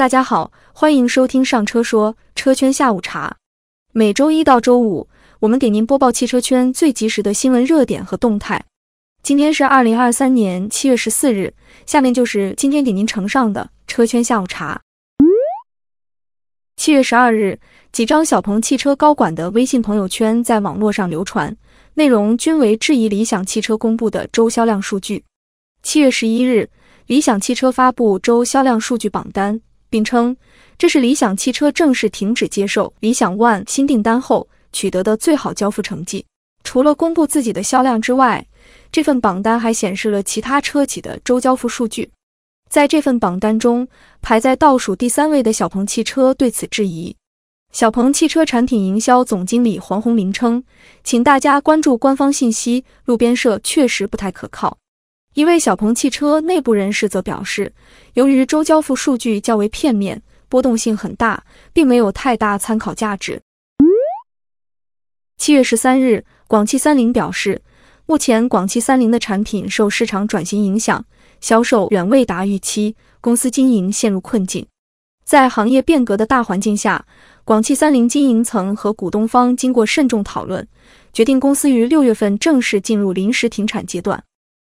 [0.00, 3.36] 大家好，欢迎收听上车说车圈下午茶。
[3.92, 8.64] 每周一到周五，我们给您播报汽车圈最及时的新闻热点和动态。
[9.22, 11.52] 今天是二零二三年七月十四日，
[11.84, 14.80] 下面就是今天给您呈上的车圈下午茶。
[16.78, 17.60] 七月十二日，
[17.92, 21.54] 几张小鹏汽车高管的微信朋友圈在网络上流传，
[21.92, 25.24] 内容均为质疑理想汽车公布的周销量数据。
[25.82, 26.70] 七月十一日，
[27.04, 29.60] 理想汽车发布周销量数据榜单，
[29.90, 30.34] 并称
[30.78, 36.24] 这是理想汽车正式停止接受理想 ONE 新订单后取得的最好交付成绩。
[36.62, 38.46] 除了公布自己的销量之外，
[38.92, 42.10] 这份榜单还显示了其他车企的周交付数据。
[42.68, 43.88] 在这份榜单中，
[44.22, 47.16] 排在倒数第三位的小鹏汽车对此质疑。
[47.72, 50.62] 小鹏汽车产品营销总经理黄宏林称
[51.04, 54.78] ：“请大家关注官方信息，路边社确实不太可靠。”
[55.40, 57.72] 一位小鹏汽车内部人士则表示，
[58.12, 63.40] 由于周交付数据较为片面，波动性很大，并没有太大参考价值。
[65.38, 67.62] 七月十三日，广汽三菱表示，
[68.04, 71.02] 目前广汽三菱的产品受市场转型影响。
[71.40, 74.66] 销售远未达预期，公司经营陷入困境。
[75.24, 77.06] 在行业变革的大环境下，
[77.44, 80.68] 广汽三菱经营层和股东方经过慎重讨论，
[81.14, 84.22] 决定公司于六月份正式进入临时停产阶段。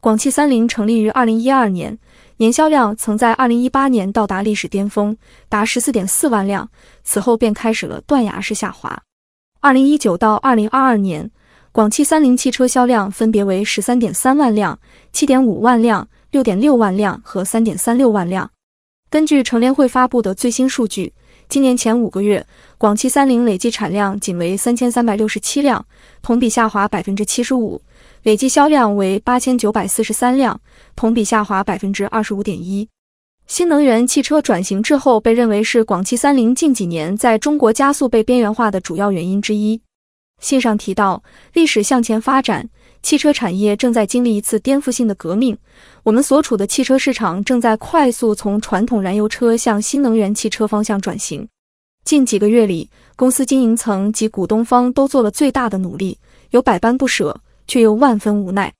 [0.00, 1.98] 广汽三菱成立于二零一二年，
[2.38, 5.16] 年销量曾在二零一八年到达历史巅峰，
[5.48, 6.70] 达十四点四万辆，
[7.04, 9.02] 此后便开始了断崖式下滑。
[9.60, 11.30] 二零一九到二零二二年，
[11.70, 14.78] 广汽三菱汽车销量分别为十三点三万辆、
[15.12, 16.08] 七点五万辆。
[16.30, 18.48] 六点六万辆和三点三六万辆。
[19.10, 21.12] 根据乘联会发布的最新数据，
[21.48, 22.46] 今年前五个月，
[22.78, 25.84] 广汽三菱累计产量仅为三千三百六十七辆，
[26.22, 27.82] 同比下滑百分之七十五；
[28.22, 30.60] 累计销量为八千九百四十三辆，
[30.94, 32.88] 同比下滑百分之二十五点一。
[33.46, 39.80] 新能源汽车转型滞后被认为是广汽三菱近几年在中国加速被边缘化的主要原因之一。
[40.40, 42.68] 信上提到，历史向前发展。
[43.02, 45.56] 汽车产业正在经历一次颠覆性的革命，
[46.02, 51.48] 我们所处的汽车市场正在快速从传统燃油车向新能源汽车方向转型。
[52.04, 56.18] 近几个月里，公司经营层及股东方都做了最大的努力，
[56.50, 58.74] 有百般不舍，却又万分无奈。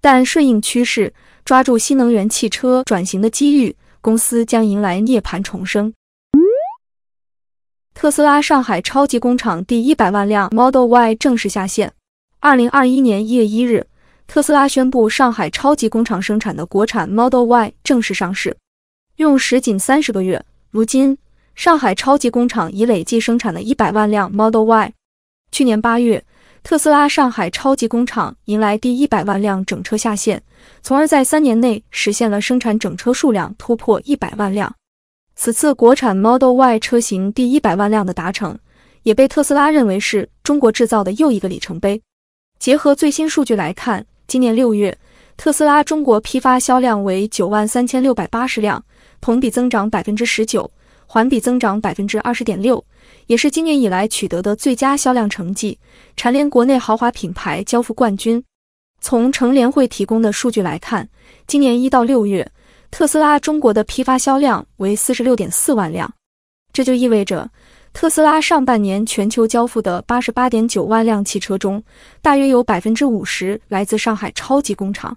[0.00, 1.12] 但顺应趋势，
[1.44, 5.92] 抓住新能源汽车转型的机遇，公司将迎来涅槃重生。
[7.92, 11.92] 特斯拉上海超级工厂第一百万辆 Model Y 正式下线。
[12.38, 13.86] 二零二一年一月一日，
[14.26, 18.56] 特斯拉宣布上海超级工厂生产的国产 Model Y 正式上市。
[19.16, 21.18] 用时仅三十个月，如今
[21.54, 24.94] 上海超级工厂已累计生产了一百万辆 Model Y。
[25.52, 26.24] 去年八月，
[26.62, 30.42] 特斯拉上海超级工厂迎来第一百万辆整车下线，
[30.82, 34.72] 从而在三年内实现了生产整车数量突破一百万辆。
[35.34, 38.58] 此次国产 Model Y 车型第一百万辆的达成，
[39.02, 42.00] 也被特斯拉认为是中国制造的又一个里程碑。
[42.58, 44.96] 结合最新数据来看，今年六月，
[45.38, 48.84] 特斯拉中国批发销量为九万三千六百八十辆，
[49.20, 50.70] 同比增长百分之十九，
[51.06, 52.84] 环比增长百分之二十点六，
[53.30, 55.78] 也是今年以来取得的最佳销量成绩，
[56.16, 58.42] 蝉联国内豪华品牌交付冠军。
[59.00, 61.08] 从乘联会提供的数据来看，
[61.46, 62.50] 今年一到六月，
[62.90, 66.12] 特斯拉中国的批发销量为四十六点四万辆，
[66.72, 67.48] 这就意味着。
[67.92, 71.80] 特斯拉上半年全球交付的八十八点九万辆汽车中，
[72.20, 75.16] 大约有百分之五十来自上海超级工厂。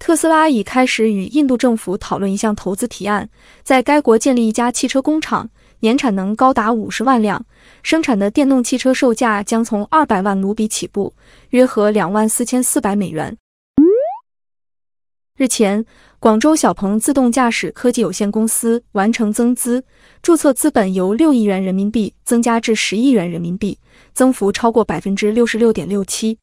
[0.00, 3.28] 特斯拉已开始与印度政府讨论一项投资提案，
[3.62, 5.48] 在该国建立一家汽车工厂，
[5.80, 7.44] 年产能高达五十万辆，
[7.82, 11.12] 生产的电动汽车售价将从二百万卢比起步，
[11.50, 13.36] 约合两万四千四百美元。
[15.36, 15.82] 日前，
[16.18, 19.82] 广州小鹏自动驾驶科技有限公司完成增资，
[20.20, 23.78] 注册资本由六亿元人民币增加至十亿元人民币，
[24.12, 26.36] 增幅超过百分之六十六点六七。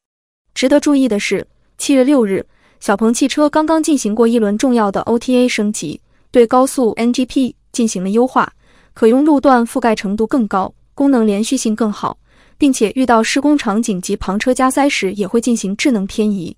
[0.56, 1.46] 值得注意的是，
[1.78, 2.44] 七月六日，
[2.80, 8.52] 小鹏汽车刚刚进行过一轮重要的 OTA 升级，对高速 NGP 进行了优化，
[8.98, 12.18] 可用路段覆盖程度更高，功能连续性更好，
[12.58, 16.58] 并且遇到施工场景及旁车加塞时也会进行智能偏移。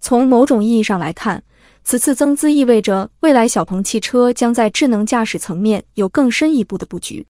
[0.00, 1.42] 从某种意义上来看，
[1.82, 7.26] 此次增资意味着未来小鹏汽车将在智能驾驶层面有更深一步的布局。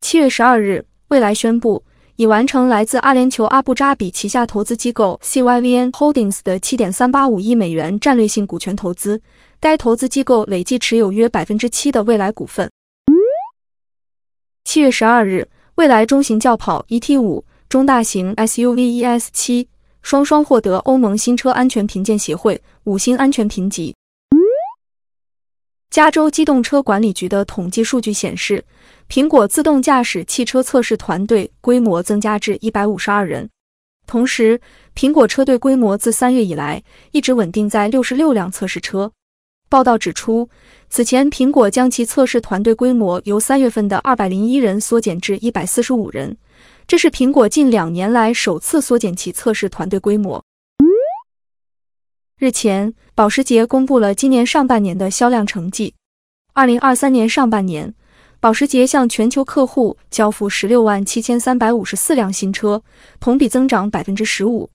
[0.00, 1.82] 七月十二日，蔚来宣布
[2.14, 9.20] 已完成来自阿联酋阿布扎比旗下投资机构 CYVN Holdings 的七点三八五亿美元战略性股权投资，
[9.62, 12.68] 该投资机构累计持有约百分之七的蔚来股份。
[14.64, 19.68] 七月十二日，蔚来中型轿跑 ET 五、中大型 SUV ES 七。
[20.02, 23.94] 双双获得欧盟新车安全评鉴协会五星安全评级。
[25.90, 28.64] 加州机动车管理局的统计数据显示，
[29.08, 33.48] 苹果自动驾驶汽车测试团队规模增加至一百五十二人。
[34.08, 34.60] 同时，
[34.96, 36.82] 苹果车队规模自三月以来
[37.12, 39.12] 一直稳定在六十六辆测试车。
[39.72, 40.50] 报道指出，
[40.90, 46.36] 此前苹果将其测试团队规模由三月份的二百零一人缩减至一百四十五人，
[46.86, 50.44] 这是苹果近两年来首次缩减其测试团队规模。
[52.38, 55.94] 日前，保时捷公布了今年上半年的销量成绩。
[56.52, 57.94] 二零二三年上半年，
[58.40, 62.82] 保时捷向全球客户交付十六万七千三百五十四辆新车，
[63.18, 64.68] 同比增长百分之十五。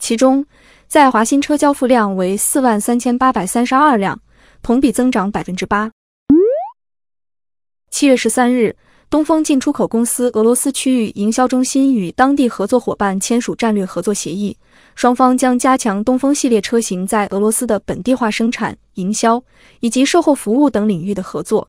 [0.00, 0.44] 其中，
[0.88, 4.20] 在华新车交付量为四万三千八百三十二辆，
[4.62, 5.90] 同比增长百分之八。
[7.90, 8.76] 七月十三日。
[9.10, 14.56] 东风进出口公司俄罗斯区域营销中心与当地合作伙伴签署战略合作协议，
[14.94, 19.44] 双方将加强东风系列车型在俄罗斯的本地化生产、营销
[19.80, 21.68] 以及售后服务等领域的合作。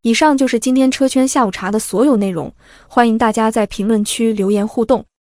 [0.00, 2.54] 以上就是今天车圈下午茶的所有内容，
[2.88, 5.04] 欢迎大家在评论区留言互动。